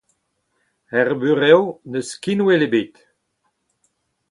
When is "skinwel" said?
2.13-2.61